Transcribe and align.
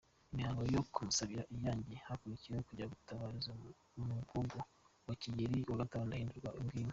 Imihango 0.31 0.61
yo 0.75 0.81
kumusabira 0.93 1.43
irangiye 1.55 1.97
hakurikiyeho 2.07 2.63
kujya 2.69 2.91
gutabariza 2.93 3.49
umugogo 3.99 4.57
wa 5.07 5.13
Kigeli 5.21 5.63
V 5.67 5.73
Ndahindurwa 6.05 6.49
i 6.61 6.63
Mwima. 6.67 6.89